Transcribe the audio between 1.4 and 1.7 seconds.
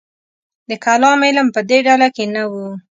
په